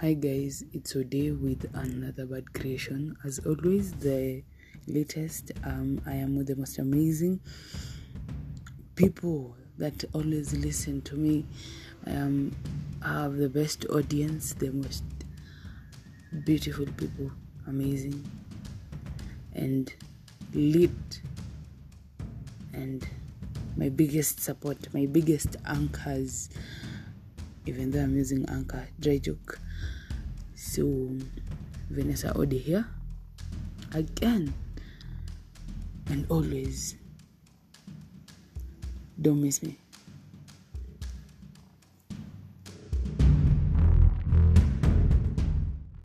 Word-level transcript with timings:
Hi 0.00 0.12
guys, 0.12 0.64
it's 0.72 0.94
Ode 0.94 1.36
with 1.42 1.68
another 1.74 2.24
bad 2.24 2.54
creation. 2.54 3.16
As 3.24 3.40
always, 3.40 3.92
the 3.94 4.44
latest. 4.86 5.50
Um, 5.64 6.00
I 6.06 6.12
am 6.14 6.36
with 6.36 6.46
the 6.46 6.54
most 6.54 6.78
amazing 6.78 7.40
people 8.94 9.56
that 9.76 10.04
always 10.12 10.54
listen 10.54 11.02
to 11.02 11.16
me. 11.16 11.44
Um, 12.06 12.54
I 13.02 13.22
have 13.22 13.38
the 13.38 13.48
best 13.48 13.86
audience, 13.86 14.54
the 14.54 14.70
most 14.70 15.02
beautiful 16.44 16.86
people, 16.96 17.32
amazing, 17.66 18.24
and 19.54 19.92
lit, 20.54 21.22
and 22.72 23.04
my 23.76 23.88
biggest 23.88 24.38
support, 24.38 24.78
my 24.94 25.06
biggest 25.06 25.56
anchors. 25.66 26.50
Even 27.66 27.90
though 27.90 28.00
I'm 28.00 28.16
using 28.16 28.48
anchor, 28.48 28.86
dry 29.00 29.18
joke. 29.18 29.58
So, 30.58 31.14
Vanessa 31.88 32.34
Ode 32.34 32.58
here 32.58 32.82
again 33.94 34.52
and 36.10 36.26
always. 36.28 36.98
Don't 39.22 39.40
miss 39.40 39.62
me. 39.62 39.78